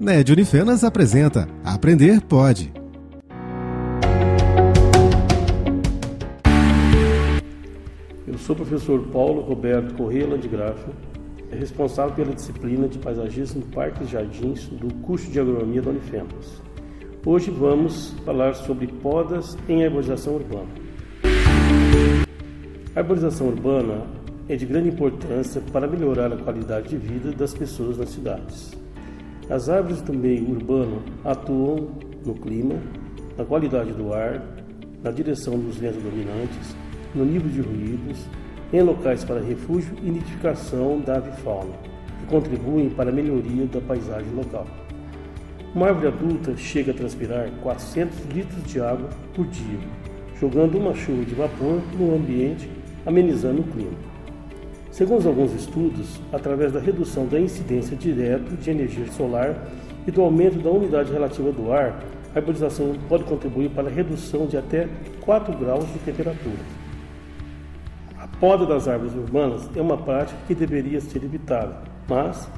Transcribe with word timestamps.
NED 0.00 0.32
Unifenas 0.32 0.82
apresenta 0.82 1.46
Aprender 1.62 2.22
Pode. 2.22 2.72
Eu 8.26 8.38
sou 8.38 8.54
o 8.54 8.56
professor 8.56 9.08
Paulo 9.08 9.42
Roberto 9.42 9.92
Correia 9.92 10.26
Landgraf, 10.26 10.78
responsável 11.50 12.14
pela 12.14 12.34
disciplina 12.34 12.88
de 12.88 12.98
Paisagismo, 12.98 13.60
Parques 13.74 14.08
e 14.08 14.12
Jardins 14.12 14.68
do 14.68 14.90
curso 15.02 15.30
de 15.30 15.38
Agronomia 15.38 15.82
da 15.82 15.90
Unifenas. 15.90 16.62
Hoje 17.26 17.50
vamos 17.50 18.14
falar 18.24 18.54
sobre 18.54 18.86
podas 18.86 19.58
em 19.68 19.84
arborização 19.84 20.36
urbana. 20.36 20.70
A 22.96 23.00
arborização 23.00 23.48
urbana 23.48 24.06
é 24.48 24.56
de 24.56 24.64
grande 24.64 24.88
importância 24.88 25.60
para 25.70 25.86
melhorar 25.86 26.32
a 26.32 26.38
qualidade 26.38 26.88
de 26.88 26.96
vida 26.96 27.32
das 27.32 27.52
pessoas 27.52 27.98
nas 27.98 28.08
cidades. 28.08 28.79
As 29.50 29.68
árvores 29.68 30.00
do 30.00 30.12
meio 30.12 30.48
urbano 30.48 31.02
atuam 31.24 31.88
no 32.24 32.34
clima, 32.34 32.76
na 33.36 33.44
qualidade 33.44 33.92
do 33.92 34.14
ar, 34.14 34.40
na 35.02 35.10
direção 35.10 35.58
dos 35.58 35.76
ventos 35.76 36.00
dominantes, 36.00 36.76
no 37.12 37.24
nível 37.24 37.50
de 37.50 37.60
ruídos, 37.60 38.28
em 38.72 38.80
locais 38.80 39.24
para 39.24 39.40
refúgio 39.40 39.92
e 40.04 40.08
nidificação 40.08 41.00
da 41.00 41.16
avifauna, 41.16 41.74
que 42.20 42.26
contribuem 42.26 42.90
para 42.90 43.10
a 43.10 43.12
melhoria 43.12 43.66
da 43.66 43.80
paisagem 43.80 44.32
local. 44.36 44.68
Uma 45.74 45.88
árvore 45.88 46.06
adulta 46.06 46.56
chega 46.56 46.92
a 46.92 46.94
transpirar 46.94 47.50
400 47.60 48.26
litros 48.26 48.62
de 48.62 48.80
água 48.80 49.08
por 49.34 49.48
dia, 49.48 49.80
jogando 50.38 50.78
uma 50.78 50.94
chuva 50.94 51.24
de 51.24 51.34
vapor 51.34 51.82
no 51.98 52.14
ambiente, 52.14 52.70
amenizando 53.04 53.62
o 53.62 53.64
clima. 53.64 54.09
Segundo 54.90 55.28
alguns 55.28 55.54
estudos, 55.54 56.20
através 56.32 56.72
da 56.72 56.80
redução 56.80 57.24
da 57.24 57.38
incidência 57.38 57.96
direta 57.96 58.56
de 58.56 58.70
energia 58.70 59.06
solar 59.12 59.68
e 60.04 60.10
do 60.10 60.20
aumento 60.20 60.58
da 60.58 60.68
umidade 60.68 61.12
relativa 61.12 61.52
do 61.52 61.72
ar, 61.72 62.02
a 62.34 62.38
arborização 62.38 62.96
pode 63.08 63.22
contribuir 63.22 63.70
para 63.70 63.88
a 63.88 63.90
redução 63.90 64.46
de 64.46 64.56
até 64.56 64.88
4 65.20 65.56
graus 65.56 65.86
de 65.92 65.98
temperatura. 66.00 66.58
A 68.18 68.26
poda 68.26 68.66
das 68.66 68.88
árvores 68.88 69.14
urbanas 69.14 69.70
é 69.76 69.80
uma 69.80 69.96
prática 69.96 70.38
que 70.48 70.56
deveria 70.56 71.00
ser 71.00 71.22
evitada, 71.22 71.82
mas 72.08 72.48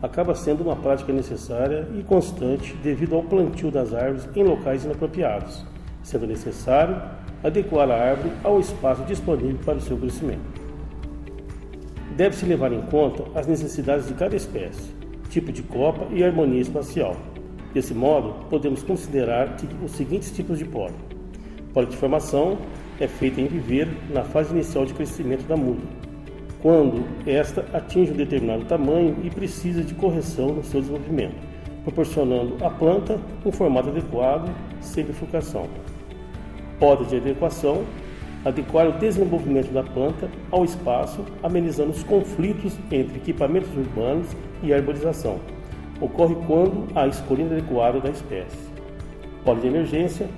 acaba 0.00 0.36
sendo 0.36 0.62
uma 0.62 0.76
prática 0.76 1.12
necessária 1.12 1.88
e 1.98 2.02
constante 2.04 2.76
devido 2.76 3.16
ao 3.16 3.24
plantio 3.24 3.72
das 3.72 3.92
árvores 3.92 4.28
em 4.36 4.44
locais 4.44 4.84
inapropriados, 4.84 5.64
sendo 6.00 6.28
necessário 6.28 7.02
adequar 7.42 7.90
a 7.90 8.10
árvore 8.10 8.32
ao 8.44 8.60
espaço 8.60 9.02
disponível 9.02 9.58
para 9.64 9.78
o 9.78 9.80
seu 9.80 9.96
crescimento 9.96 10.65
deve-se 12.16 12.46
levar 12.46 12.72
em 12.72 12.80
conta 12.82 13.24
as 13.38 13.46
necessidades 13.46 14.08
de 14.08 14.14
cada 14.14 14.34
espécie, 14.34 14.90
tipo 15.28 15.52
de 15.52 15.62
copa 15.62 16.06
e 16.10 16.24
harmonia 16.24 16.62
espacial. 16.62 17.14
Desse 17.74 17.92
modo, 17.92 18.46
podemos 18.48 18.82
considerar 18.82 19.54
os 19.84 19.90
seguintes 19.92 20.30
tipos 20.30 20.58
de 20.58 20.64
poda. 20.64 20.94
Poda 21.74 21.88
de 21.88 21.96
formação 21.96 22.56
é 22.98 23.06
feita 23.06 23.38
em 23.38 23.46
viver 23.46 23.86
na 24.08 24.24
fase 24.24 24.54
inicial 24.54 24.86
de 24.86 24.94
crescimento 24.94 25.46
da 25.46 25.58
muda, 25.58 25.82
quando 26.62 27.04
esta 27.26 27.66
atinge 27.74 28.12
um 28.12 28.16
determinado 28.16 28.64
tamanho 28.64 29.14
e 29.22 29.28
precisa 29.28 29.82
de 29.82 29.92
correção 29.92 30.54
no 30.54 30.64
seu 30.64 30.80
desenvolvimento, 30.80 31.36
proporcionando 31.84 32.56
à 32.64 32.70
planta 32.70 33.20
um 33.44 33.52
formato 33.52 33.90
adequado 33.90 34.50
sem 34.80 35.04
bifurcação. 35.04 35.68
Poda 36.78 37.04
de 37.04 37.16
adequação 37.16 37.84
adequar 38.46 38.88
o 38.88 38.92
desenvolvimento 38.92 39.72
da 39.72 39.82
planta 39.82 40.30
ao 40.52 40.64
espaço, 40.64 41.24
amenizando 41.42 41.90
os 41.90 42.04
conflitos 42.04 42.78
entre 42.92 43.16
equipamentos 43.16 43.68
urbanos 43.76 44.28
e 44.62 44.72
arborização. 44.72 45.40
Ocorre 46.00 46.36
quando 46.46 46.86
a 46.94 47.08
escolha 47.08 47.44
adequada 47.44 47.98
da 47.98 48.08
espécie. 48.08 48.56
Pole 49.44 49.62
de 49.62 49.66
emergência 49.66 50.28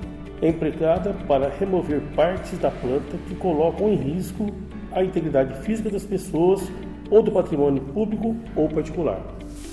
é 0.41 0.49
empregada 0.49 1.15
para 1.27 1.51
remover 1.51 2.01
partes 2.17 2.59
da 2.59 2.71
planta 2.71 3.19
que 3.29 3.35
colocam 3.35 3.93
em 3.93 3.97
risco 3.97 4.47
a 4.93 5.05
integridade 5.05 5.61
física 5.63 5.91
das 5.91 6.07
pessoas 6.07 6.67
ou 7.11 7.23
do 7.23 7.31
patrimônio 7.31 7.83
público 7.83 8.35
ou 8.57 8.69
particular. 8.69 9.21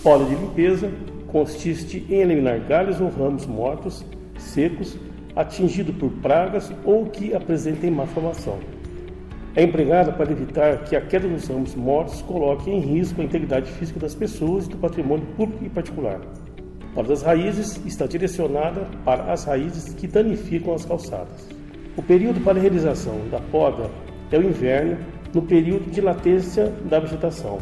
Pole 0.03 0.25
de 0.25 0.35
limpeza 0.35 0.91
consiste 1.27 2.05
em 2.09 2.15
eliminar 2.15 2.59
galhos 2.59 2.99
ou 2.99 3.09
ramos 3.09 3.45
mortos, 3.45 4.05
secos, 4.37 4.97
atingido 5.35 5.93
por 5.93 6.09
pragas 6.21 6.71
ou 6.83 7.05
que 7.05 7.33
apresentem 7.33 7.91
má 7.91 8.05
formação. 8.05 8.59
É 9.55 9.63
empregada 9.63 10.11
para 10.11 10.31
evitar 10.31 10.83
que 10.83 10.95
a 10.95 11.01
queda 11.01 11.27
dos 11.27 11.47
ramos 11.47 11.75
mortos 11.75 12.21
coloque 12.21 12.69
em 12.69 12.79
risco 12.79 13.21
a 13.21 13.23
integridade 13.23 13.71
física 13.71 13.99
das 13.99 14.13
pessoas 14.13 14.65
e 14.65 14.69
do 14.69 14.77
patrimônio 14.77 15.25
público 15.37 15.63
e 15.63 15.69
particular. 15.69 16.19
Para 16.93 17.07
das 17.07 17.21
raízes 17.21 17.79
está 17.85 18.05
direcionada 18.05 18.87
para 19.03 19.31
as 19.31 19.45
raízes 19.45 19.93
que 19.93 20.07
danificam 20.07 20.73
as 20.73 20.85
calçadas. 20.85 21.47
O 21.95 22.01
período 22.01 22.41
para 22.41 22.57
a 22.57 22.61
realização 22.61 23.15
da 23.29 23.39
poda 23.39 23.89
é 24.31 24.37
o 24.37 24.43
inverno, 24.43 24.97
no 25.33 25.41
período 25.41 25.89
de 25.89 26.01
latência 26.01 26.71
da 26.89 26.99
vegetação, 26.99 27.59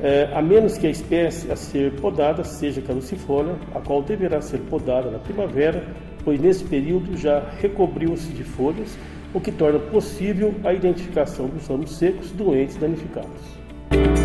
é, 0.00 0.30
a 0.32 0.42
menos 0.42 0.78
que 0.78 0.86
a 0.86 0.90
espécie 0.90 1.50
a 1.50 1.56
ser 1.56 1.92
podada 2.00 2.44
seja 2.44 2.80
caducifólia, 2.80 3.54
a 3.74 3.80
qual 3.80 4.02
deverá 4.02 4.40
ser 4.40 4.58
podada 4.60 5.10
na 5.10 5.18
primavera 5.18 5.84
pois 6.24 6.40
nesse 6.40 6.64
período 6.64 7.16
já 7.16 7.42
recobriu-se 7.60 8.32
de 8.32 8.44
folhas, 8.44 8.96
o 9.34 9.40
que 9.40 9.50
torna 9.50 9.78
possível 9.78 10.54
a 10.64 10.72
identificação 10.72 11.46
dos 11.46 11.66
ramos 11.66 11.96
secos 11.96 12.30
doentes 12.32 12.76
danificados. 12.76 14.21